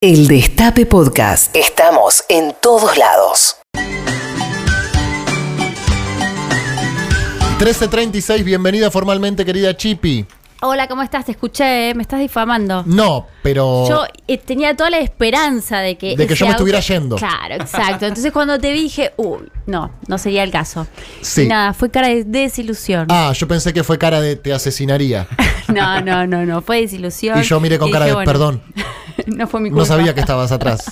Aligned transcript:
El 0.00 0.28
Destape 0.28 0.86
Podcast. 0.86 1.56
Estamos 1.56 2.22
en 2.28 2.54
todos 2.62 2.96
lados. 2.96 3.56
1336, 7.58 8.44
bienvenida 8.44 8.92
formalmente, 8.92 9.44
querida 9.44 9.76
Chipi. 9.76 10.24
Hola, 10.62 10.86
¿cómo 10.86 11.02
estás? 11.02 11.24
Te 11.24 11.32
escuché, 11.32 11.90
¿eh? 11.90 11.94
me 11.96 12.02
estás 12.02 12.20
difamando. 12.20 12.84
No, 12.86 13.26
pero. 13.42 13.88
Yo 13.88 14.04
eh, 14.28 14.38
tenía 14.38 14.76
toda 14.76 14.90
la 14.90 15.00
esperanza 15.00 15.80
de 15.80 15.98
que. 15.98 16.16
De 16.16 16.28
que 16.28 16.36
yo 16.36 16.46
me 16.46 16.52
auto- 16.52 16.58
estuviera 16.62 16.78
yendo. 16.78 17.16
Claro, 17.16 17.56
exacto. 17.56 18.06
Entonces 18.06 18.30
cuando 18.30 18.56
te 18.60 18.70
vi 18.70 18.82
dije, 18.82 19.14
uy, 19.16 19.50
no, 19.66 19.90
no 20.06 20.16
sería 20.18 20.44
el 20.44 20.52
caso. 20.52 20.86
Sí. 21.22 21.42
Y 21.42 21.46
nada, 21.48 21.74
fue 21.74 21.90
cara 21.90 22.06
de 22.06 22.22
desilusión. 22.22 23.08
Ah, 23.10 23.32
yo 23.34 23.48
pensé 23.48 23.72
que 23.72 23.82
fue 23.82 23.98
cara 23.98 24.20
de 24.20 24.36
te 24.36 24.52
asesinaría. 24.52 25.26
No, 25.68 26.00
no, 26.00 26.26
no, 26.26 26.46
no, 26.46 26.62
fue 26.62 26.80
desilusión. 26.80 27.38
Y 27.38 27.42
yo 27.42 27.60
miré 27.60 27.78
con 27.78 27.90
Y 27.90 27.92
cara 27.92 28.06
dije, 28.06 28.16
de 28.18 28.24
bueno, 28.24 28.32
perdón. 28.32 28.62
no 29.36 29.46
fue 29.46 29.60
mi 29.60 29.70
culpa. 29.70 29.82
No 29.82 29.86
sabía 29.86 30.14
que 30.14 30.20
estabas 30.20 30.52
atrás. 30.52 30.84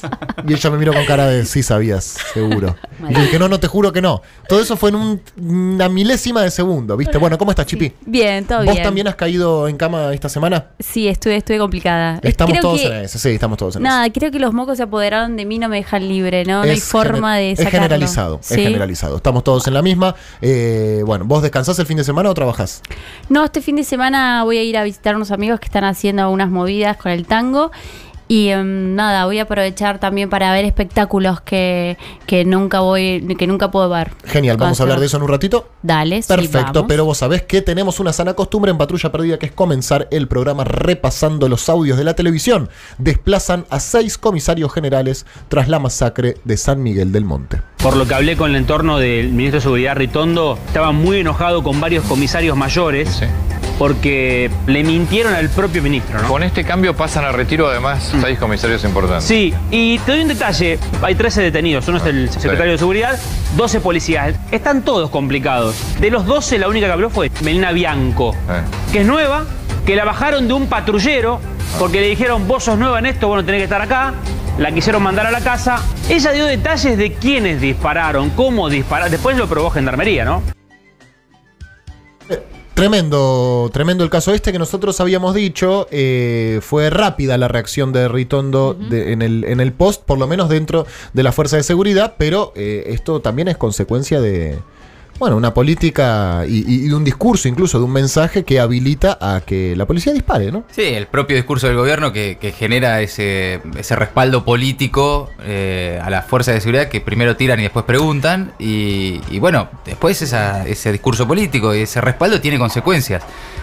Y 0.47 0.53
ella 0.55 0.71
me 0.71 0.79
miró 0.79 0.93
con 0.93 1.05
cara 1.05 1.27
de 1.27 1.45
sí 1.45 1.63
sabías, 1.63 2.17
seguro. 2.35 2.77
Y 3.09 3.15
yo 3.15 3.21
dije, 3.21 3.39
no, 3.39 3.49
no, 3.49 3.59
te 3.61 3.67
juro 3.67 3.93
que 3.93 4.01
no. 4.03 4.23
Todo 4.49 4.61
eso 4.61 4.77
fue 4.77 4.91
en 4.91 4.97
un- 4.97 5.21
una 5.39 5.89
milésima 5.89 6.43
de 6.43 6.51
segundo, 6.51 6.97
¿viste? 6.97 7.19
Bueno, 7.19 7.39
¿cómo 7.39 7.51
estás, 7.51 7.67
Chipi? 7.67 7.93
Bien, 8.05 8.45
todo 8.45 8.65
¿Vos 8.65 8.73
bien. 8.75 8.83
también 8.85 9.09
has 9.09 9.15
caído 9.17 9.69
en 9.69 9.77
cama 9.77 10.13
esta 10.15 10.29
semana? 10.29 10.67
Sí, 10.79 11.09
estuve, 11.09 11.37
estuve 11.37 11.59
complicada. 11.59 12.19
Estamos 12.23 12.53
Creo 12.53 12.63
todos 12.63 12.81
que- 12.81 12.87
en 12.87 12.93
eso, 13.05 13.19
sí, 13.19 13.31
estamos 13.31 13.59
todos 13.59 13.77
en 13.77 13.83
Nada, 13.83 14.09
creo 14.11 14.31
que 14.31 14.39
los 14.39 14.53
mocos 14.53 14.77
se 14.77 14.83
apoderaron 14.85 15.37
de 15.37 15.45
mí, 15.45 15.59
no 15.59 15.69
me 15.69 15.77
dejan 15.77 16.09
libre, 16.09 16.45
¿no? 16.45 16.65
No 16.65 16.71
hay 16.71 16.81
forma 16.81 17.37
de 17.37 17.57
sacarlo. 17.57 17.69
Es 17.69 17.73
generalizado, 17.83 18.39
¿Sí? 18.43 18.55
es 18.55 18.61
generalizado. 18.61 19.17
Estamos 19.17 19.45
todos 19.45 19.67
en 19.67 19.75
la 19.75 19.83
misma. 19.83 20.15
Eh, 20.41 21.03
bueno, 21.05 21.25
¿vos 21.25 21.43
descansás 21.43 21.79
el 21.79 21.87
fin 21.87 21.97
de 21.97 22.05
semana 22.05 22.31
o 22.31 22.35
trabajás? 22.35 22.83
No, 23.29 23.45
este 23.45 23.61
fin 23.61 23.77
de 23.77 23.85
semana 23.85 24.45
voy 24.45 24.59
a 24.59 24.63
ir 24.63 24.77
a 24.77 24.85
visitar 24.85 25.17
unos 25.17 25.31
amigos 25.31 25.61
que 25.61 25.67
están 25.67 25.85
haciendo 25.85 26.31
unas 26.31 26.51
movidas 26.51 26.97
con 26.97 27.13
el 27.13 27.27
tango. 27.27 27.71
Y 28.29 28.49
em, 28.49 28.95
nada, 28.95 29.25
voy 29.25 29.39
a 29.39 29.43
aprovechar 29.43 29.99
también 29.99 30.29
para 30.29 30.53
ver 30.53 30.65
espectáculos 30.65 31.41
que, 31.41 31.97
que 32.27 32.45
nunca 32.45 32.81
voy, 32.81 33.37
que 33.39 33.47
nunca 33.47 33.71
puedo 33.71 33.89
ver. 33.89 34.13
Genial, 34.25 34.57
vamos 34.57 34.81
a 34.81 34.83
hablar 34.83 34.99
de 34.99 35.07
eso 35.07 35.17
en 35.17 35.23
un 35.23 35.29
ratito. 35.29 35.69
Dale, 35.83 36.23
sí, 36.23 36.29
Perfecto, 36.29 36.87
pero 36.87 37.05
vos 37.05 37.19
sabés 37.19 37.43
que 37.43 37.63
tenemos 37.63 38.01
una 38.01 38.13
sana 38.13 38.35
costumbre 38.35 38.71
en 38.71 38.79
Patrulla 38.79 39.13
Perdida 39.13 39.39
que 39.39 39.47
es 39.47 39.53
comenzar 39.53 40.09
el 40.11 40.27
programa 40.27 40.65
repasando 40.65 41.49
los 41.49 41.69
audios 41.69 41.99
de 41.99 42.05
la 42.05 42.15
televisión. 42.15 42.69
Desplazan 42.99 43.67
a 43.71 43.79
seis 43.81 44.19
comisarios 44.19 44.73
generales 44.73 45.27
tras 45.49 45.69
la 45.69 45.79
masacre 45.79 46.37
de 46.45 46.57
San 46.57 46.83
Miguel 46.83 47.13
del 47.13 47.25
Monte. 47.25 47.61
Por 47.83 47.97
lo 47.97 48.07
que 48.07 48.15
hablé 48.15 48.37
con 48.37 48.51
el 48.51 48.57
entorno 48.57 48.99
del 48.99 49.29
ministro 49.33 49.59
de 49.59 49.63
Seguridad 49.63 49.97
Ritondo, 49.97 50.59
estaba 50.67 50.93
muy 50.93 51.21
enojado 51.21 51.63
con 51.63 51.81
varios 51.81 52.05
comisarios 52.05 52.57
mayores 52.57 53.09
Sí. 53.21 53.27
porque 53.79 54.51
le 54.67 54.83
mintieron 54.83 55.35
al 55.35 55.51
propio 55.51 55.83
ministro, 55.83 56.21
¿no? 56.21 56.29
Con 56.29 56.43
este 56.43 56.65
cambio 56.65 56.97
pasan 56.97 57.25
a 57.27 57.33
retiro 57.33 57.69
además 57.69 58.13
seis 58.21 58.39
comisarios 58.39 58.83
importantes. 58.85 59.25
Sí, 59.25 59.55
y 59.71 59.99
te 60.01 60.13
doy 60.13 60.23
un 60.23 60.29
detalle, 60.29 60.79
hay 61.03 61.15
13 61.15 61.43
detenidos, 61.43 61.87
uno 61.89 61.99
es 61.99 62.07
el 62.07 62.31
secretario 62.31 62.73
de 62.73 62.79
Seguridad, 62.79 63.19
12 63.57 63.81
policías, 63.81 64.35
están 64.51 64.83
todos 64.83 65.11
complicados. 65.11 65.77
De 66.01 66.11
los 66.11 66.25
12 66.27 66.59
la 66.59 66.69
única 66.69 66.87
que 66.87 66.93
habló 66.93 67.11
fue 67.11 67.31
Melina 67.43 67.71
Bianco, 67.73 68.35
Eh. 68.49 68.63
que 68.93 69.01
es 69.03 69.07
nueva, 69.07 69.45
que 69.85 69.95
la 69.95 70.05
bajaron 70.05 70.49
de 70.49 70.55
un 70.55 70.67
patrullero 70.69 71.41
porque 71.79 72.01
le 72.01 72.09
dijeron 72.09 72.49
vos 72.49 72.65
sos 72.65 72.79
nueva 72.79 72.99
en 72.99 73.07
esto, 73.07 73.29
vos 73.29 73.37
no 73.37 73.45
tenés 73.45 73.61
que 73.61 73.65
estar 73.65 73.83
acá. 73.83 74.15
La 74.59 74.73
quisieron 74.73 75.03
mandar 75.03 75.27
a 75.27 75.31
la 75.31 75.41
casa. 75.41 75.83
Ella 76.09 76.33
dio 76.33 76.47
detalles 76.47 76.97
de 76.97 77.13
quiénes 77.13 77.61
dispararon, 77.61 78.31
cómo 78.31 78.71
dispararon. 78.71 79.11
Después 79.11 79.37
lo 79.37 79.47
probó 79.47 79.71
Gendarmería, 79.71 80.25
¿no? 80.25 80.43
Tremendo, 82.73 83.71
tremendo 83.73 84.05
el 84.05 84.11
caso 84.11 84.35
este 84.35 84.53
que 84.53 84.59
nosotros 84.59 85.01
habíamos 85.01 85.35
dicho. 85.35 85.87
eh, 85.91 86.61
fue 86.63 86.91
rápida 86.91 87.39
la 87.39 87.49
reacción 87.49 87.93
de 87.93 88.07
Ritondo 88.09 88.75
de- 88.75 89.13
en, 89.13 89.23
el, 89.23 89.45
en 89.45 89.61
el 89.61 89.73
post, 89.73 90.05
por 90.05 90.19
lo 90.19 90.27
menos 90.27 90.49
dentro 90.51 90.87
de 91.15 91.23
la 91.23 91.33
fuerza 91.33 91.57
de 91.57 91.63
seguridad, 91.63 92.15
pero 92.19 92.53
eh, 92.55 92.85
esto 92.89 93.21
también 93.21 93.49
es 93.49 93.57
consecuencia 93.57 94.21
de. 94.21 94.59
Bueno, 95.19 95.37
una 95.37 95.55
política 95.55 96.45
y, 96.47 96.87
y- 96.87 96.93
un 96.93 97.03
discurso, 97.05 97.49
incluso 97.49 97.79
de 97.79 97.85
un 97.85 97.93
mensaje 97.93 98.45
que 98.45 98.61
habilita 98.61 99.17
a 99.21 99.41
que 99.41 99.75
la 99.77 99.87
policía 99.87 100.13
dispare, 100.13 100.53
¿no? 100.53 100.65
Sí, 100.71 100.83
el 100.83 101.07
propio 101.07 101.37
discurso 101.37 101.67
del 101.67 101.77
gobierno 101.77 102.13
que, 102.13 102.37
que 102.41 102.53
genera 102.53 103.01
ese, 103.01 103.61
ese 103.79 103.97
respaldo 103.97 104.45
político 104.45 105.31
eh, 105.43 105.99
a 106.03 106.11
las 106.11 106.27
fuerzas 106.27 106.55
de 106.55 106.61
seguridad 106.61 106.89
que 106.89 107.01
primero 107.01 107.35
tiran 107.37 107.59
y 107.61 107.63
después 107.63 107.85
preguntan. 107.87 108.53
Y, 108.59 109.21
bueno, 109.39 109.69
después 109.85 110.21
ese 110.21 110.93
discurso 110.93 111.27
político 111.27 111.75
y 111.75 111.81
ese 111.83 112.01
respaldo 112.01 112.41
tiene 112.41 112.59
consecuencias. 112.59 113.23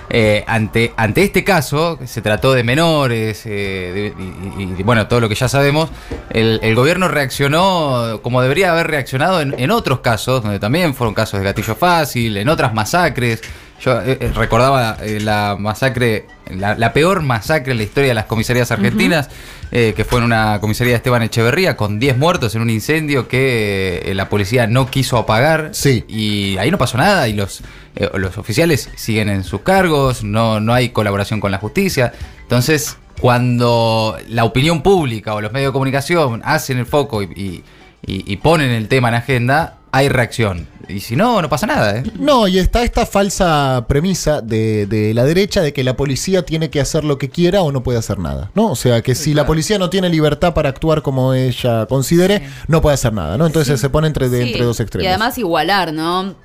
Eh, 0.09 0.43
ante, 0.47 0.93
este 1.15 1.43
caso, 1.43 1.97
se 2.05 2.21
trató 2.21 2.53
de 2.53 2.63
menores 2.63 3.45
eh, 3.45 4.13
de- 4.17 4.23
y, 4.59 4.63
y- 4.63 4.75
y, 4.79 4.83
bueno, 4.83 5.07
todo 5.07 5.21
lo 5.21 5.29
que 5.29 5.35
ya 5.35 5.47
sabemos, 5.47 5.89
el, 6.29 6.59
el 6.61 6.75
gobierno 6.75 7.07
reaccionó 7.07 8.19
como 8.21 8.41
debería 8.41 8.71
haber 8.73 8.87
reaccionado 8.87 9.39
en, 9.41 9.55
en 9.57 9.71
otros 9.71 9.99
casos, 10.01 10.43
donde 10.43 10.59
también 10.59 10.93
fueron 10.93 11.13
casos 11.13 11.39
de 11.39 11.42
gatillo 11.43 11.75
fácil, 11.75 12.37
en 12.37 12.49
otras 12.49 12.73
masacres. 12.73 13.41
Yo 13.81 13.99
eh, 14.01 14.17
eh, 14.21 14.31
recordaba 14.33 14.97
eh, 15.01 15.19
la 15.19 15.57
masacre, 15.59 16.25
la, 16.49 16.73
la 16.75 16.93
peor 16.93 17.21
masacre 17.21 17.73
en 17.73 17.77
la 17.79 17.83
historia 17.83 18.09
de 18.09 18.13
las 18.13 18.25
comisarías 18.25 18.71
argentinas, 18.71 19.29
eh, 19.71 19.93
que 19.93 20.05
fue 20.05 20.19
en 20.19 20.25
una 20.25 20.59
comisaría 20.61 20.91
de 20.93 20.97
Esteban 20.97 21.21
Echeverría, 21.21 21.75
con 21.75 21.99
10 21.99 22.17
muertos 22.17 22.55
en 22.55 22.61
un 22.61 22.69
incendio 22.69 23.27
que 23.27 24.03
eh, 24.05 24.13
la 24.15 24.29
policía 24.29 24.67
no 24.67 24.89
quiso 24.89 25.17
apagar. 25.17 25.71
Sí. 25.73 26.05
Y 26.07 26.57
ahí 26.59 26.71
no 26.71 26.77
pasó 26.77 26.97
nada 26.97 27.27
y 27.27 27.33
los, 27.33 27.61
eh, 27.97 28.09
los 28.13 28.37
oficiales 28.37 28.89
siguen 28.95 29.27
en 29.27 29.43
sus 29.43 29.61
cargos, 29.61 30.23
no, 30.23 30.61
no 30.61 30.73
hay 30.73 30.89
colaboración 30.89 31.41
con 31.41 31.51
la 31.51 31.57
justicia. 31.57 32.13
Entonces, 32.43 32.97
cuando 33.19 34.17
la 34.29 34.45
opinión 34.45 34.81
pública 34.81 35.33
o 35.33 35.41
los 35.41 35.51
medios 35.51 35.69
de 35.69 35.73
comunicación 35.73 36.41
hacen 36.45 36.77
el 36.77 36.85
foco 36.85 37.21
y- 37.21 37.63
y 38.05 38.35
ponen 38.37 38.69
el 38.71 38.87
tema 38.89 39.07
en 39.09 39.15
agenda, 39.15 39.77
hay 39.93 40.09
reacción. 40.09 40.67
Y 40.89 40.99
si 40.99 41.15
no, 41.15 41.41
no 41.41 41.47
pasa 41.47 41.65
nada. 41.65 41.97
¿eh? 41.97 42.03
No, 42.19 42.47
y 42.47 42.57
está 42.59 42.83
esta 42.83 43.05
falsa 43.05 43.85
premisa 43.87 44.41
de, 44.41 44.85
de 44.87 45.13
la 45.13 45.23
derecha 45.23 45.61
de 45.61 45.71
que 45.71 45.83
la 45.83 45.95
policía 45.95 46.45
tiene 46.45 46.69
que 46.69 46.81
hacer 46.81 47.03
lo 47.05 47.17
que 47.17 47.29
quiera 47.29 47.61
o 47.61 47.71
no 47.71 47.83
puede 47.83 47.99
hacer 47.99 48.19
nada, 48.19 48.51
¿no? 48.55 48.71
O 48.71 48.75
sea, 48.75 49.01
que 49.01 49.15
si 49.15 49.33
la 49.33 49.45
policía 49.45 49.77
no 49.79 49.89
tiene 49.89 50.09
libertad 50.09 50.53
para 50.53 50.67
actuar 50.69 51.01
como 51.03 51.33
ella 51.33 51.85
considere, 51.85 52.49
no 52.67 52.81
puede 52.81 52.95
hacer 52.95 53.13
nada, 53.13 53.37
¿no? 53.37 53.45
Entonces 53.45 53.79
se 53.79 53.89
pone 53.89 54.07
entre, 54.07 54.27
de- 54.29 54.43
Sí, 54.43 54.51
entre 54.51 54.65
dos 54.65 54.79
extremos. 54.81 55.05
Y 55.05 55.07
además 55.07 55.37
igualar, 55.37 55.93
¿no? 55.93 56.35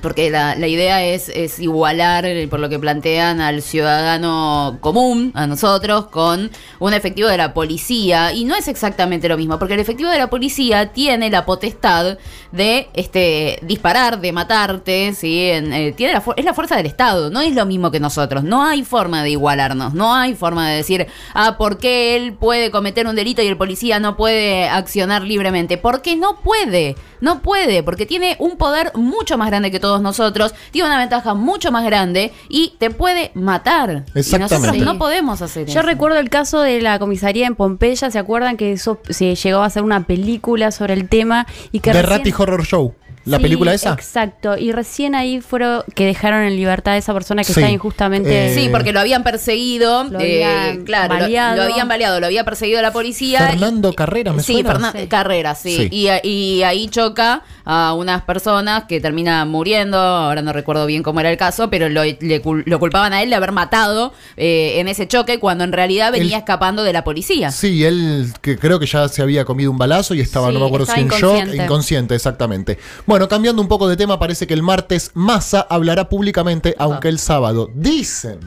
Porque 0.00 0.30
la, 0.30 0.54
la 0.54 0.66
idea 0.66 1.02
es, 1.04 1.28
es 1.30 1.58
igualar, 1.58 2.26
eh, 2.26 2.46
por 2.48 2.60
lo 2.60 2.68
que 2.68 2.78
plantean, 2.78 3.40
al 3.40 3.62
ciudadano 3.62 4.78
común, 4.80 5.32
a 5.34 5.46
nosotros, 5.46 6.06
con 6.06 6.50
un 6.78 6.92
efectivo 6.92 7.28
de 7.28 7.36
la 7.36 7.54
policía. 7.54 8.32
Y 8.32 8.44
no 8.44 8.54
es 8.54 8.68
exactamente 8.68 9.28
lo 9.28 9.36
mismo, 9.36 9.58
porque 9.58 9.74
el 9.74 9.80
efectivo 9.80 10.10
de 10.10 10.18
la 10.18 10.28
policía 10.28 10.92
tiene 10.92 11.30
la 11.30 11.46
potestad 11.46 12.18
de 12.52 12.88
este 12.94 13.58
disparar, 13.62 14.20
de 14.20 14.32
matarte, 14.32 15.12
¿sí? 15.14 15.50
En, 15.50 15.72
eh, 15.72 15.92
tiene 15.92 16.12
la, 16.12 16.22
es 16.36 16.44
la 16.44 16.54
fuerza 16.54 16.76
del 16.76 16.86
Estado, 16.86 17.30
no 17.30 17.40
es 17.40 17.54
lo 17.54 17.66
mismo 17.66 17.90
que 17.90 18.00
nosotros. 18.00 18.44
No 18.44 18.64
hay 18.64 18.82
forma 18.84 19.22
de 19.22 19.30
igualarnos, 19.30 19.94
no 19.94 20.14
hay 20.14 20.34
forma 20.34 20.68
de 20.68 20.76
decir, 20.76 21.06
ah, 21.34 21.56
¿por 21.56 21.78
qué 21.78 22.16
él 22.16 22.34
puede 22.34 22.70
cometer 22.70 23.06
un 23.06 23.16
delito 23.16 23.42
y 23.42 23.46
el 23.46 23.56
policía 23.56 23.98
no 23.98 24.16
puede 24.16 24.68
accionar 24.68 25.22
libremente? 25.22 25.78
Porque 25.78 26.16
no 26.16 26.36
puede, 26.40 26.96
no 27.20 27.42
puede, 27.42 27.82
porque 27.82 28.06
tiene 28.06 28.36
un 28.38 28.56
poder 28.56 28.92
mucho 28.94 29.38
más 29.38 29.48
grande 29.48 29.70
que 29.70 29.80
todos 29.84 30.00
nosotros, 30.00 30.54
tiene 30.70 30.88
una 30.88 30.98
ventaja 30.98 31.34
mucho 31.34 31.70
más 31.70 31.84
grande 31.84 32.32
y 32.48 32.72
te 32.78 32.88
puede 32.90 33.30
matar. 33.34 33.90
Y 33.90 33.92
nosotros 34.18 34.24
Exactamente. 34.42 34.84
no 34.84 34.96
podemos 34.98 35.42
hacer 35.42 35.66
Yo 35.66 35.80
eso. 35.80 35.82
recuerdo 35.82 36.18
el 36.18 36.30
caso 36.30 36.60
de 36.62 36.80
la 36.80 36.98
comisaría 36.98 37.46
en 37.46 37.54
Pompeya, 37.54 38.10
¿se 38.10 38.18
acuerdan 38.18 38.56
que 38.56 38.72
eso 38.72 38.98
se 39.10 39.34
llegó 39.34 39.58
a 39.60 39.66
hacer 39.66 39.82
una 39.82 40.04
película 40.06 40.70
sobre 40.70 40.94
el 40.94 41.08
tema? 41.10 41.46
y 41.70 41.80
que 41.80 41.90
The 41.92 42.02
recién- 42.02 42.18
Ratty 42.18 42.32
Horror 42.36 42.64
Show, 42.64 42.94
la 43.24 43.36
Sí, 43.38 43.42
película 43.42 43.72
esa. 43.74 43.92
Exacto, 43.94 44.56
y 44.58 44.72
recién 44.72 45.14
ahí 45.14 45.40
fueron 45.40 45.82
que 45.94 46.04
dejaron 46.06 46.42
en 46.42 46.56
libertad 46.56 46.94
a 46.94 46.96
esa 46.98 47.12
persona 47.14 47.42
que 47.42 47.52
Sí. 47.52 47.60
está 47.60 47.70
injustamente... 47.70 48.52
Eh, 48.52 48.54
Sí, 48.54 48.68
porque 48.70 48.92
lo 48.92 49.00
habían 49.00 49.22
perseguido, 49.24 50.04
Lo 50.04 50.20
eh, 50.20 50.44
habían 50.44 50.84
claro, 50.84 51.14
lo- 51.14 51.20
baleado. 51.20 51.56
Lo, 51.56 51.62
habían 51.62 51.88
baleado, 51.88 52.20
lo 52.20 52.26
había 52.26 52.44
perseguido 52.44 52.80
la 52.82 52.92
policía. 52.92 53.40
Fernando 53.50 53.90
y- 53.90 53.94
Carrera, 53.94 54.32
¿me 54.32 54.42
Sí, 54.42 54.54
suena? 54.54 54.70
Fernando 54.72 54.98
Sí. 55.00 55.06
Carrera, 55.06 55.54
sí. 55.54 55.76
Sí. 55.76 55.88
Y, 55.90 56.28
y 56.28 56.62
ahí 56.62 56.88
choca 56.88 57.42
a 57.64 57.94
unas 57.94 58.22
personas 58.22 58.84
que 58.84 59.00
terminan 59.00 59.48
muriendo, 59.48 59.98
ahora 59.98 60.42
no 60.42 60.52
recuerdo 60.52 60.84
bien 60.86 61.02
cómo 61.02 61.20
era 61.20 61.30
el 61.30 61.36
caso, 61.38 61.70
pero 61.70 61.88
lo, 61.88 62.04
le 62.04 62.42
cul- 62.42 62.62
lo 62.66 62.78
culpaban 62.78 63.12
a 63.12 63.22
él 63.22 63.30
de 63.30 63.36
haber 63.36 63.52
matado 63.52 64.12
eh, 64.36 64.74
en 64.80 64.88
ese 64.88 65.08
choque 65.08 65.38
cuando 65.38 65.64
en 65.64 65.72
realidad 65.72 66.12
venía 66.12 66.36
escapando 66.38 66.82
de 66.84 66.92
la 66.92 67.04
policía. 67.04 67.50
Sí, 67.50 67.84
él 67.84 68.32
que 68.42 68.58
creo 68.58 68.78
que 68.78 68.86
ya 68.86 69.08
se 69.08 69.22
había 69.22 69.44
comido 69.44 69.70
un 69.70 69.78
balazo 69.78 70.14
y 70.14 70.20
estaba, 70.20 70.48
Sí, 70.48 70.54
no 70.54 70.60
me 70.60 70.66
acuerdo 70.66 70.86
si 70.86 70.90
estaba 70.92 71.02
en 71.02 71.08
shock, 71.08 71.22
inconsciente. 71.36 71.64
inconsciente, 71.64 72.14
exactamente. 72.14 72.78
Bueno, 73.06 73.13
cambiando 73.28 73.62
un 73.62 73.68
poco 73.68 73.88
de 73.88 73.96
tema, 73.96 74.18
parece 74.18 74.46
que 74.46 74.54
el 74.54 74.62
martes 74.62 75.10
Massa 75.14 75.66
hablará 75.68 76.08
públicamente, 76.08 76.74
aunque 76.78 77.08
el 77.08 77.18
sábado 77.18 77.70
dicen, 77.74 78.40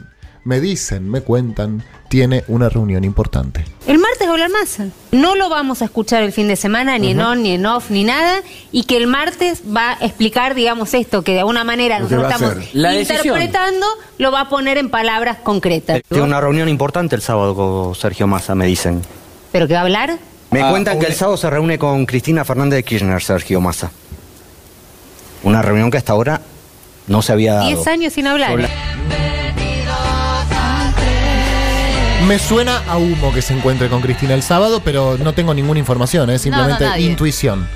me 0.44 0.60
dicen, 0.60 1.10
me 1.10 1.20
cuentan, 1.20 1.82
tiene 2.08 2.44
una 2.48 2.68
reunión 2.68 3.04
importante. 3.04 3.64
El 3.86 3.98
martes 3.98 4.22
va 4.26 4.30
a 4.30 4.32
hablar 4.32 4.50
Massa. 4.50 4.86
No 5.12 5.34
lo 5.34 5.48
vamos 5.50 5.82
a 5.82 5.86
escuchar 5.86 6.22
el 6.22 6.32
fin 6.32 6.48
de 6.48 6.56
semana, 6.56 6.96
ni 6.98 7.10
en 7.10 7.20
on, 7.20 7.42
ni 7.42 7.52
en 7.52 7.66
off, 7.66 7.90
ni 7.90 8.02
nada. 8.04 8.40
Y 8.72 8.84
que 8.84 8.96
el 8.96 9.06
martes 9.08 9.62
va 9.76 9.92
a 10.00 10.04
explicar, 10.06 10.54
digamos, 10.54 10.94
esto, 10.94 11.22
que 11.22 11.32
de 11.32 11.40
alguna 11.40 11.64
manera 11.64 11.98
Lo 12.00 12.08
que 12.08 12.14
nosotros 12.14 12.24
va 12.24 12.28
a 12.28 12.48
estamos 12.48 12.64
hacer. 12.66 12.80
La 12.80 12.90
decisión. 12.92 13.18
interpretando, 13.36 13.86
lo 14.18 14.32
va 14.32 14.42
a 14.42 14.48
poner 14.48 14.78
en 14.78 14.88
palabras 14.90 15.38
concretas. 15.42 16.00
Tengo 16.08 16.24
una 16.24 16.40
reunión 16.40 16.68
importante 16.68 17.14
el 17.16 17.22
sábado 17.22 17.54
con 17.54 17.94
Sergio 17.94 18.26
Massa, 18.26 18.54
me 18.54 18.66
dicen. 18.66 19.02
¿Pero 19.52 19.66
que 19.68 19.74
va 19.74 19.80
a 19.80 19.82
hablar? 19.82 20.18
Me 20.50 20.62
Ah, 20.62 20.70
cuentan 20.70 20.98
que 20.98 21.06
el 21.06 21.14
sábado 21.14 21.36
se 21.36 21.50
reúne 21.50 21.78
con 21.78 22.06
Cristina 22.06 22.42
Fernández 22.42 22.78
de 22.78 22.84
Kirchner, 22.84 23.22
Sergio 23.22 23.60
Massa. 23.60 23.90
Una 25.42 25.62
reunión 25.62 25.90
que 25.90 25.96
hasta 25.98 26.12
ahora 26.12 26.40
no 27.06 27.22
se 27.22 27.32
había 27.32 27.54
dado. 27.54 27.66
Diez 27.68 27.86
años 27.86 28.12
sin 28.12 28.26
hablar. 28.26 28.52
Hola. 28.52 28.68
Me 32.26 32.38
suena 32.38 32.82
a 32.88 32.98
humo 32.98 33.32
que 33.32 33.40
se 33.40 33.54
encuentre 33.54 33.88
con 33.88 34.02
Cristina 34.02 34.34
el 34.34 34.42
sábado, 34.42 34.82
pero 34.84 35.16
no 35.18 35.32
tengo 35.32 35.54
ninguna 35.54 35.78
información, 35.78 36.28
es 36.28 36.42
simplemente 36.42 36.84
nadie. 36.84 37.06
intuición. 37.06 37.66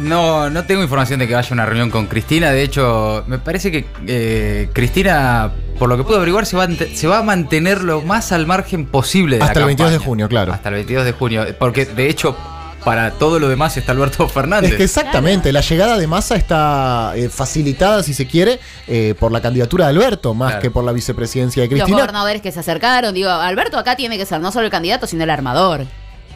No, 0.00 0.50
no 0.50 0.64
tengo 0.64 0.82
información 0.82 1.20
de 1.20 1.28
que 1.28 1.34
vaya 1.34 1.48
a 1.48 1.52
una 1.52 1.64
reunión 1.66 1.90
con 1.90 2.06
Cristina. 2.06 2.50
De 2.50 2.62
hecho, 2.64 3.22
me 3.28 3.38
parece 3.38 3.70
que 3.70 3.86
eh, 4.08 4.68
Cristina, 4.72 5.52
por 5.78 5.88
lo 5.88 5.96
que 5.96 6.02
puedo 6.02 6.16
averiguar, 6.16 6.44
se 6.46 6.56
va, 6.56 6.64
a 6.64 6.66
ante- 6.66 6.96
se 6.96 7.06
va 7.06 7.18
a 7.18 7.22
mantener 7.22 7.84
lo 7.84 8.02
más 8.02 8.32
al 8.32 8.48
margen 8.48 8.86
posible 8.86 9.36
de 9.36 9.44
Hasta 9.44 9.60
la 9.60 9.66
el 9.66 9.66
22 9.68 9.90
de 9.92 9.96
campaña. 9.98 10.08
junio, 10.08 10.28
claro. 10.28 10.52
Hasta 10.52 10.70
el 10.70 10.74
22 10.76 11.04
de 11.04 11.12
junio. 11.12 11.46
Porque, 11.60 11.84
de 11.86 12.08
hecho, 12.10 12.36
para 12.84 13.12
todo 13.12 13.38
lo 13.38 13.48
demás 13.48 13.76
está 13.76 13.92
Alberto 13.92 14.28
Fernández. 14.28 14.72
Es 14.72 14.76
que 14.76 14.84
exactamente, 14.84 15.52
la 15.52 15.60
llegada 15.62 15.96
de 15.98 16.06
Massa 16.06 16.36
está 16.36 17.12
eh, 17.16 17.28
facilitada, 17.28 18.02
si 18.02 18.12
se 18.14 18.26
quiere, 18.26 18.60
eh, 18.86 19.14
por 19.18 19.32
la 19.32 19.40
candidatura 19.40 19.86
de 19.86 19.90
Alberto, 19.90 20.34
más 20.34 20.50
Claro. 20.52 20.62
que 20.62 20.70
por 20.70 20.84
la 20.84 20.92
vicepresidencia 20.92 21.62
de 21.62 21.68
Los 21.68 21.74
Cristina. 21.78 21.98
gobernadores 21.98 22.42
que 22.42 22.52
se 22.52 22.60
acercaron, 22.60 23.14
digo, 23.14 23.30
Alberto 23.30 23.78
acá 23.78 23.96
tiene 23.96 24.18
que 24.18 24.26
ser 24.26 24.40
no 24.40 24.52
solo 24.52 24.66
el 24.66 24.70
candidato, 24.70 25.06
sino 25.06 25.24
el 25.24 25.30
armador. 25.30 25.86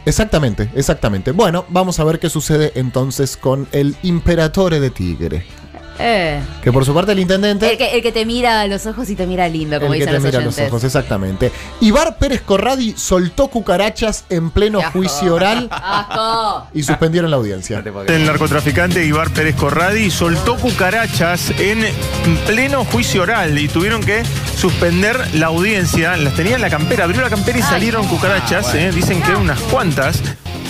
Exactamente, 0.05 0.69
exactamente. 0.75 1.31
Bueno, 1.31 1.65
vamos 1.69 1.99
a 1.99 2.03
ver 2.03 2.19
qué 2.19 2.29
sucede 2.29 2.71
entonces 2.75 3.37
con 3.37 3.67
el 3.73 3.95
Imperatore 4.01 4.79
de 4.79 4.89
Tigre. 4.89 5.45
Eh. 5.99 6.41
Que 6.63 6.71
por 6.71 6.85
su 6.85 6.93
parte 6.93 7.11
el 7.11 7.19
intendente... 7.19 7.69
El 7.71 7.77
que, 7.77 7.91
el 7.95 8.01
que 8.01 8.11
te 8.11 8.25
mira 8.25 8.61
a 8.61 8.67
los 8.67 8.85
ojos 8.85 9.09
y 9.09 9.15
te 9.15 9.27
mira 9.27 9.47
lindo, 9.49 9.79
como 9.79 9.93
el 9.93 9.99
que 9.99 10.05
te 10.05 10.13
los 10.13 10.23
mira 10.23 10.39
a 10.39 10.41
los 10.41 10.57
ojos, 10.59 10.83
exactamente. 10.83 11.51
Ibar 11.81 12.17
Pérez 12.17 12.41
Corradi 12.41 12.93
soltó 12.97 13.47
cucarachas 13.49 14.23
en 14.29 14.49
pleno 14.51 14.79
asco. 14.79 14.91
juicio 14.93 15.35
oral 15.35 15.67
¡Asco! 15.71 16.67
y 16.73 16.83
suspendieron 16.83 17.29
la 17.31 17.37
audiencia. 17.37 17.83
El 18.07 18.25
narcotraficante 18.25 19.05
Ibar 19.05 19.29
Pérez 19.31 19.55
Corradi 19.55 20.09
soltó 20.09 20.55
cucarachas 20.55 21.51
en 21.59 21.85
pleno 22.47 22.85
juicio 22.85 23.23
oral 23.23 23.57
y 23.59 23.67
tuvieron 23.67 24.01
que 24.01 24.23
suspender 24.57 25.19
la 25.35 25.47
audiencia. 25.47 26.15
Las 26.17 26.33
tenía 26.35 26.55
en 26.55 26.61
la 26.61 26.69
campera, 26.69 27.03
abrió 27.05 27.21
la 27.21 27.29
campera 27.29 27.59
y 27.59 27.61
salieron 27.61 28.07
cucarachas. 28.07 28.73
eh, 28.75 28.91
Dicen 28.93 29.21
que 29.21 29.35
unas 29.35 29.59
cuantas. 29.61 30.21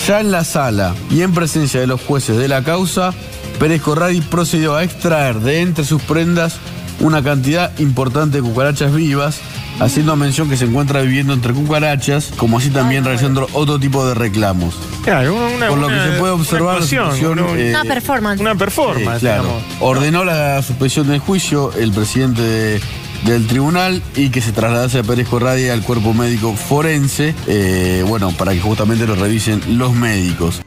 Ya 0.09 0.21
en 0.21 0.31
la 0.31 0.43
sala 0.43 0.95
y 1.11 1.21
en 1.21 1.35
presencia 1.35 1.79
de 1.79 1.85
los 1.85 2.01
jueces 2.01 2.35
de 2.35 2.47
la 2.47 2.63
causa, 2.63 3.13
Pérez 3.59 3.79
Corradi 3.79 4.21
procedió 4.21 4.75
a 4.75 4.83
extraer 4.83 5.35
de 5.35 5.61
entre 5.61 5.85
sus 5.85 6.01
prendas 6.01 6.57
una 6.99 7.21
cantidad 7.21 7.77
importante 7.77 8.37
de 8.37 8.41
cucarachas 8.41 8.91
vivas, 8.91 9.37
haciendo 9.79 10.15
mención 10.15 10.49
que 10.49 10.57
se 10.57 10.65
encuentra 10.65 11.01
viviendo 11.01 11.31
entre 11.31 11.53
cucarachas, 11.53 12.31
como 12.37 12.57
así 12.57 12.71
también 12.71 13.05
realizando 13.05 13.47
otro 13.53 13.79
tipo 13.79 14.03
de 14.07 14.15
reclamos. 14.15 14.73
Claro, 15.03 15.35
una, 15.55 15.67
Por 15.67 15.77
lo 15.77 15.85
una- 15.85 16.03
que 16.05 16.11
se 16.13 16.17
puede 16.19 16.33
observar, 16.33 16.71
una 16.77 16.79
la 16.79 16.87
situación, 16.87 17.39
una, 17.39 17.51
eh, 17.61 17.69
Una 17.69 17.83
performance. 17.83 18.41
una 18.41 18.51
Eh, 18.53 18.55
performance, 18.55 19.19
claro. 19.19 19.43
digamos. 19.43 19.63
Ordenó 19.79 20.23
la 20.23 20.59
suspensión 20.63 21.07
del 21.07 21.19
juicio 21.19 21.71
el 21.77 21.91
presidente 21.91 22.41
de- 22.41 22.81
del 23.25 23.47
tribunal 23.47 24.01
y 24.15 24.29
que 24.29 24.41
se 24.41 24.51
trasladase 24.51 24.99
a 24.99 25.03
Pérez 25.03 25.27
Corradi 25.27 25.69
al 25.69 25.81
cuerpo 25.81 26.13
médico 26.13 26.55
forense, 26.55 27.35
eh, 27.47 28.03
bueno, 28.07 28.31
para 28.31 28.53
que 28.53 28.61
justamente 28.61 29.05
lo 29.05 29.15
revisen 29.15 29.61
los 29.77 29.93
médicos. 29.93 30.61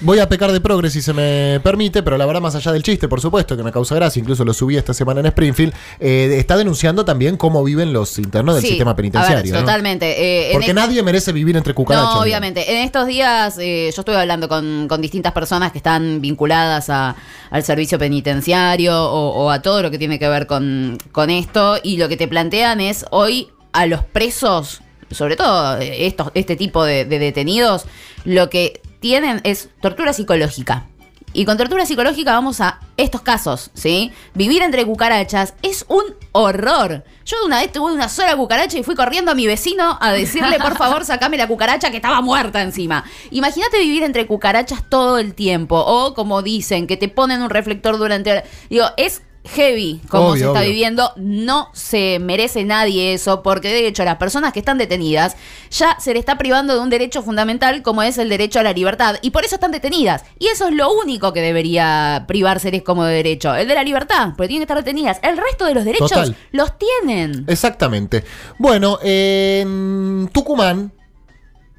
Voy 0.00 0.20
a 0.20 0.28
pecar 0.28 0.52
de 0.52 0.60
progres 0.60 0.92
si 0.92 1.02
se 1.02 1.12
me 1.12 1.58
permite, 1.64 2.04
pero 2.04 2.16
la 2.16 2.24
verdad, 2.24 2.40
más 2.40 2.54
allá 2.54 2.70
del 2.70 2.84
chiste, 2.84 3.08
por 3.08 3.20
supuesto, 3.20 3.56
que 3.56 3.64
me 3.64 3.72
causa 3.72 3.96
gracia, 3.96 4.20
incluso 4.20 4.44
lo 4.44 4.54
subí 4.54 4.76
esta 4.76 4.94
semana 4.94 5.18
en 5.18 5.26
Springfield, 5.26 5.74
eh, 5.98 6.36
está 6.38 6.56
denunciando 6.56 7.04
también 7.04 7.36
cómo 7.36 7.64
viven 7.64 7.92
los 7.92 8.16
internos 8.18 8.54
del 8.54 8.62
Sí, 8.62 8.68
sistema 8.68 8.94
penitenciario. 8.94 9.42
ver, 9.52 9.52
¿no? 9.54 9.66
totalmente. 9.66 10.50
Eh, 10.50 10.52
Porque 10.52 10.68
es- 10.68 10.74
nadie 10.74 11.02
merece 11.02 11.32
vivir 11.32 11.56
entre 11.56 11.74
cucarachas. 11.74 12.14
No, 12.14 12.20
obviamente. 12.20 12.70
En 12.70 12.84
estos 12.84 13.08
días 13.08 13.58
eh, 13.58 13.90
yo 13.92 14.00
estuve 14.02 14.16
hablando 14.16 14.48
con, 14.48 14.86
con 14.88 15.00
distintas 15.02 15.32
personas 15.32 15.72
que 15.72 15.78
están 15.78 16.20
vinculadas 16.20 16.90
a- 16.90 17.16
al 17.50 17.64
servicio 17.64 17.98
penitenciario 17.98 18.94
o, 19.02 19.46
o 19.46 19.50
a 19.50 19.62
todo 19.62 19.82
lo 19.82 19.90
que 19.90 19.98
tiene 19.98 20.20
que 20.20 20.28
ver 20.28 20.46
con, 20.46 20.96
con 21.10 21.28
esto 21.28 21.76
y 21.82 21.96
lo 21.96 22.08
que 22.08 22.16
te 22.16 22.28
plantean 22.28 22.80
es 22.80 23.04
hoy 23.10 23.48
a 23.72 23.86
los 23.86 24.04
presos, 24.04 24.80
sobre 25.10 25.34
todo 25.34 25.78
eh, 25.80 26.06
estos, 26.06 26.30
este 26.34 26.54
tipo 26.54 26.84
de, 26.84 27.04
de 27.04 27.18
detenidos, 27.18 27.84
lo 28.24 28.48
que 28.48 28.80
tienen 29.00 29.40
es 29.44 29.68
tortura 29.80 30.12
psicológica. 30.12 30.86
Y 31.34 31.44
con 31.44 31.58
tortura 31.58 31.84
psicológica 31.84 32.32
vamos 32.32 32.60
a 32.60 32.80
estos 32.96 33.20
casos, 33.20 33.70
¿sí? 33.74 34.12
Vivir 34.34 34.62
entre 34.62 34.86
cucarachas 34.86 35.54
es 35.62 35.84
un 35.88 36.02
horror. 36.32 37.04
Yo 37.24 37.36
una 37.44 37.60
vez 37.60 37.70
tuve 37.70 37.92
una 37.92 38.08
sola 38.08 38.34
cucaracha 38.34 38.78
y 38.78 38.82
fui 38.82 38.94
corriendo 38.94 39.30
a 39.30 39.34
mi 39.34 39.46
vecino 39.46 39.98
a 40.00 40.12
decirle, 40.12 40.58
por 40.58 40.76
favor, 40.76 41.04
sacame 41.04 41.36
la 41.36 41.46
cucaracha 41.46 41.90
que 41.90 41.96
estaba 41.98 42.22
muerta 42.22 42.62
encima. 42.62 43.04
Imagínate 43.30 43.78
vivir 43.78 44.04
entre 44.04 44.26
cucarachas 44.26 44.88
todo 44.88 45.18
el 45.18 45.34
tiempo. 45.34 45.76
O 45.76 46.14
como 46.14 46.42
dicen, 46.42 46.86
que 46.86 46.96
te 46.96 47.08
ponen 47.08 47.42
un 47.42 47.50
reflector 47.50 47.98
durante... 47.98 48.44
Digo, 48.70 48.86
es 48.96 49.22
heavy 49.54 50.00
como 50.08 50.28
Obvio, 50.28 50.34
se 50.34 50.46
está 50.46 50.60
obvio. 50.60 50.70
viviendo. 50.70 51.12
No 51.16 51.70
se 51.72 52.18
merece 52.20 52.64
nadie 52.64 53.14
eso, 53.14 53.42
porque 53.42 53.68
de 53.68 53.86
hecho 53.86 54.04
las 54.04 54.16
personas 54.16 54.52
que 54.52 54.58
están 54.58 54.78
detenidas 54.78 55.36
ya 55.70 55.96
se 55.98 56.12
le 56.12 56.18
está 56.20 56.38
privando 56.38 56.74
de 56.74 56.80
un 56.80 56.90
derecho 56.90 57.22
fundamental 57.22 57.82
como 57.82 58.02
es 58.02 58.18
el 58.18 58.28
derecho 58.28 58.60
a 58.60 58.62
la 58.62 58.72
libertad. 58.72 59.16
Y 59.22 59.30
por 59.30 59.44
eso 59.44 59.56
están 59.56 59.72
detenidas. 59.72 60.24
Y 60.38 60.46
eso 60.46 60.68
es 60.68 60.74
lo 60.74 60.92
único 60.92 61.32
que 61.32 61.40
debería 61.40 62.24
privárseles 62.28 62.82
como 62.82 63.04
de 63.04 63.14
derecho. 63.14 63.54
El 63.54 63.68
de 63.68 63.74
la 63.74 63.82
libertad, 63.84 64.28
porque 64.36 64.48
tienen 64.48 64.66
que 64.66 64.72
estar 64.72 64.84
detenidas. 64.84 65.18
El 65.22 65.36
resto 65.36 65.64
de 65.66 65.74
los 65.74 65.84
derechos 65.84 66.10
Total. 66.10 66.36
los 66.52 66.72
tienen. 66.78 67.44
Exactamente. 67.48 68.24
Bueno, 68.58 68.98
en 69.02 70.28
Tucumán, 70.32 70.92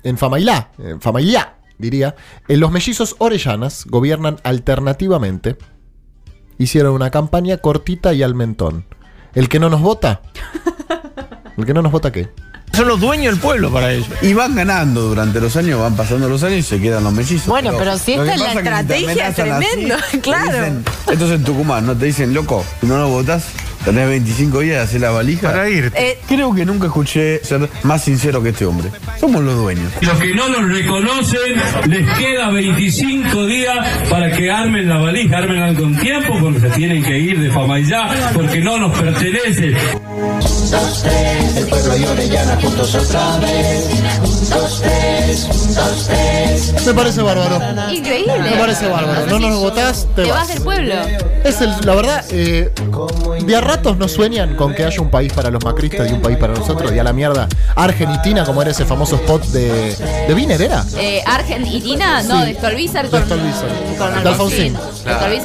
en 0.04 0.18
Famailá, 0.18 0.72
en 0.78 1.02
Famailá, 1.02 1.58
diría, 1.78 2.16
eh, 2.48 2.58
los 2.58 2.72
mellizos 2.72 3.16
orellanas 3.20 3.86
gobiernan 3.86 4.38
alternativamente. 4.44 5.58
Hicieron 6.60 6.94
una 6.94 7.10
campaña 7.10 7.58
cortita 7.58 8.14
y 8.14 8.22
al 8.22 8.36
mentón. 8.36 8.86
¿El 9.34 9.50
que 9.50 9.60
no 9.60 9.70
nos 9.72 9.82
vota? 9.82 10.22
¿El 11.58 11.66
que 11.66 11.74
no 11.74 11.82
nos 11.82 11.92
vota 11.92 12.12
qué? 12.12 12.30
Son 12.74 12.88
los 12.88 13.00
dueños 13.00 13.34
del 13.34 13.42
pueblo 13.42 13.72
para 13.72 13.92
ellos. 13.92 14.08
Y 14.22 14.34
van 14.34 14.56
ganando 14.56 15.02
durante 15.02 15.42
los 15.42 15.56
años, 15.56 15.80
van 15.80 15.96
pasando 15.96 16.30
los 16.30 16.44
años 16.44 16.60
y 16.60 16.64
se 16.64 16.80
quedan 16.80 17.04
los 17.04 17.12
mellizos. 17.14 17.48
Bueno, 17.48 17.72
pero 17.78 17.98
si 17.98 18.14
esta 18.14 18.34
es 18.36 18.40
la 18.40 18.54
estrategia, 18.54 19.12
amenazan 19.28 19.34
tremendo, 19.62 19.96
claro. 20.22 20.52
dicen- 20.52 20.84
esto 21.12 21.26
es 21.26 21.32
en 21.32 21.44
Tucumán, 21.44 21.86
¿no? 21.88 21.96
Te 21.96 22.06
dicen, 22.06 22.34
loco, 22.34 22.64
si 22.80 22.86
no 22.88 22.98
lo 22.98 23.08
votás, 23.10 23.46
tenés 23.86 24.08
25 24.08 24.60
días 24.60 24.78
de 24.78 24.84
hacer 24.84 25.02
la 25.02 25.12
valija. 25.12 25.50
Para 25.50 25.70
irte. 25.70 26.12
Eh, 26.12 26.20
Creo 26.28 26.54
que 26.54 26.66
nunca 26.66 26.88
escuché 26.88 27.44
ser 27.44 27.70
más 27.84 28.04
sincero 28.04 28.42
que 28.44 28.50
este 28.50 28.66
hombre. 28.66 28.90
Somos 29.20 29.44
los 29.44 29.56
dueños. 29.56 29.92
Los 30.02 30.18
que 30.20 30.34
no 30.34 30.48
nos 30.50 30.72
reconocen, 30.72 31.54
les 31.88 32.10
queda 32.18 32.50
25 32.50 33.46
días 33.46 33.78
para 34.10 34.32
que 34.32 34.52
armen 34.52 34.88
la 34.88 34.98
valija, 34.98 35.38
armenla 35.40 35.74
con 35.80 35.98
tiempo 36.00 36.34
porque 36.40 36.60
se 36.62 36.70
tienen 36.70 37.04
que 37.04 37.18
ir 37.18 37.40
de 37.40 37.50
Famaillá, 37.52 38.32
porque 38.34 38.60
no 38.60 38.78
nos 38.78 38.98
pertenece. 38.98 39.74
Me 46.86 46.94
parece 46.94 47.22
bárbaro. 47.22 47.60
Increíble. 47.94 48.34
Me 48.40 48.52
parece 48.58 48.88
bárbaro. 48.88 49.26
No 49.28 49.40
nos 49.40 49.60
votás, 49.60 50.08
te, 50.16 50.24
Te 50.24 50.30
vas. 50.32 50.40
vas 50.40 50.48
del 50.54 50.64
pueblo. 50.64 50.94
Es 51.44 51.62
el- 51.62 51.74
la 51.84 51.96
verdad, 51.96 52.26
eh, 52.32 52.72
de 53.46 53.56
ratos 53.70 53.98
no 53.98 54.08
sueñan 54.08 54.56
con 54.56 54.74
que 54.74 54.84
haya 54.84 55.00
un 55.02 55.10
país 55.12 55.32
para 55.32 55.52
los 55.52 55.64
macristas 55.64 56.10
y 56.10 56.14
un 56.14 56.22
país 56.22 56.38
para 56.38 56.54
nosotros. 56.54 56.92
Y 56.92 56.98
a 57.00 57.04
la 57.04 57.14
mierda, 57.14 57.48
Argentina, 57.76 58.44
como 58.44 58.62
era 58.62 58.72
ese 58.72 58.84
famoso 58.86 59.16
spot 59.18 59.46
de, 59.48 59.96
de 60.28 60.34
Wiener, 60.34 60.60
¿era? 60.62 60.84
Eh, 60.98 61.22
Argentina, 61.26 62.24
no, 62.24 62.40
Sí. 62.42 62.46
de 62.48 62.54
Stolbizer 62.56 63.04
De 63.06 63.10
con, 63.12 63.24
Stolbizer. 63.26 63.70
con 63.98 64.24
De 64.24 64.30
Alfonsín. 64.30 64.78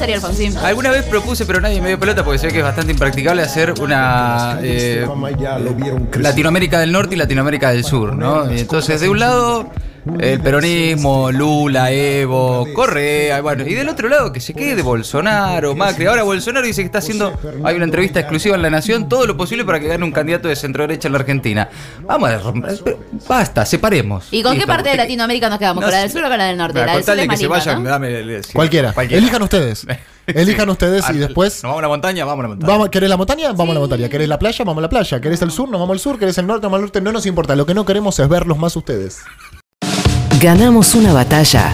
Y 0.09 0.11
Alfonsín. 0.13 0.57
Alguna 0.57 0.89
vez 0.91 1.03
propuse, 1.05 1.45
pero 1.45 1.61
nadie 1.61 1.81
me 1.81 1.89
dio 1.89 1.99
pelota 1.99 2.23
porque 2.23 2.39
se 2.39 2.47
ve 2.47 2.53
que 2.53 2.59
es 2.59 2.65
bastante 2.65 2.91
impracticable 2.91 3.41
hacer 3.43 3.73
una 3.79 4.57
eh, 4.63 5.05
Latinoamérica 6.19 6.79
del 6.79 6.91
Norte 6.91 7.15
y 7.15 7.17
Latinoamérica 7.17 7.71
del 7.71 7.83
Sur, 7.83 8.15
¿no? 8.15 8.51
Y 8.51 8.59
entonces, 8.59 9.01
de 9.01 9.09
un 9.09 9.19
lado, 9.19 9.69
el 10.19 10.39
peronismo, 10.39 11.31
Lula, 11.31 11.91
Evo, 11.91 12.65
Correa, 12.73 13.41
bueno, 13.41 13.63
y 13.67 13.73
del 13.73 13.89
otro 13.89 14.07
lado, 14.09 14.31
que 14.31 14.39
se 14.39 14.53
quede 14.53 14.81
Bolsonaro, 14.81 15.75
Macri. 15.75 16.05
Ahora 16.05 16.23
Bolsonaro 16.23 16.65
dice 16.65 16.81
que 16.81 16.85
está 16.87 16.99
haciendo, 16.99 17.33
hay 17.63 17.75
una 17.75 17.85
entrevista 17.85 18.19
exclusiva 18.19 18.55
en 18.55 18.61
La 18.61 18.69
Nación, 18.69 19.09
todo 19.09 19.25
lo 19.25 19.35
posible 19.35 19.65
para 19.65 19.79
que 19.79 19.87
gane 19.87 20.03
un 20.03 20.11
candidato 20.11 20.47
de 20.47 20.55
centro 20.55 20.83
derecha 20.83 21.07
en 21.07 21.13
la 21.13 21.19
Argentina. 21.19 21.69
Vamos 22.03 22.29
a 22.29 22.37
romper, 22.37 22.77
basta, 23.27 23.65
separemos. 23.65 24.27
¿Y 24.31 24.43
con 24.43 24.57
qué 24.57 24.67
parte 24.67 24.89
de 24.89 24.95
Latinoamérica 24.97 25.49
nos 25.49 25.59
quedamos? 25.59 25.83
¿Con 25.83 25.91
la 25.91 25.99
del 25.99 26.11
sur 26.11 26.23
o 26.23 26.29
con 26.29 26.37
la 26.37 26.45
del 26.45 26.57
norte? 26.57 26.79
La 26.79 26.85
con 26.85 26.93
del 26.95 27.03
sur 27.03 27.05
tal 27.05 27.19
es 27.19 27.21
de 27.21 27.23
que 27.23 27.27
más 27.49 27.63
se 27.63 27.69
linda, 27.69 27.71
vayan, 27.71 27.83
¿no? 27.83 27.89
dame- 27.89 28.23
le- 28.25 28.43
sí, 28.43 28.53
Cualquiera. 28.53 28.93
Elijan 29.09 29.41
ustedes. 29.41 29.85
Elijan 30.27 30.69
ustedes 30.69 31.05
y 31.11 31.17
después. 31.17 31.61
¿Nos 31.63 31.69
vamos 31.69 31.79
a 31.79 31.81
la 31.83 31.87
montaña? 31.87 32.25
Vamos 32.25 32.39
a 32.39 32.43
la 32.43 32.49
montaña. 32.49 32.71
Vamos, 32.73 32.89
¿Querés 32.89 33.09
la 33.09 33.17
montaña? 33.17 33.51
Vamos 33.51 33.69
a 33.69 33.73
la 33.75 33.79
montaña. 33.79 34.09
¿Querés 34.09 34.27
la 34.27 34.39
playa? 34.39 34.65
Vamos 34.65 34.79
a 34.79 34.81
la 34.81 34.89
playa. 34.89 35.21
¿Querés 35.21 35.41
el 35.43 35.51
sur? 35.51 35.69
Nos 35.69 35.79
vamos 35.79 35.93
al 35.93 35.99
sur. 35.99 36.17
¿Querés 36.17 36.37
el 36.39 36.47
norte? 36.47 36.65
Vamos 36.65 36.77
al 36.77 36.81
norte. 36.81 36.99
No 37.01 37.11
nos 37.11 37.25
importa. 37.27 37.55
Lo 37.55 37.65
que 37.67 37.73
no 37.75 37.85
queremos 37.85 38.17
es 38.19 38.27
verlos 38.27 38.57
más 38.57 38.75
ustedes. 38.75 39.19
Ganamos 40.45 40.93
una 40.93 41.11
batalla, 41.11 41.73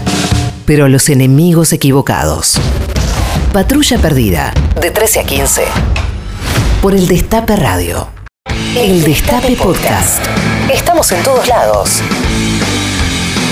pero 0.66 0.88
los 0.88 1.10
enemigos 1.10 1.74
equivocados. 1.74 2.56
Patrulla 3.52 3.98
perdida, 3.98 4.54
de 4.80 4.92
13 4.92 5.20
a 5.20 5.24
15. 5.26 5.64
Por 6.82 6.96
el 6.96 7.06
Destape 7.06 7.58
Radio. 7.58 8.08
El 8.78 9.04
Destape 9.04 9.58
Podcast. 9.58 10.26
Estamos 10.74 11.12
en 11.12 11.22
todos 11.22 11.50
lados. 11.50 12.00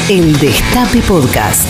El 0.07 0.39
Destape 0.39 1.01
Podcast. 1.01 1.65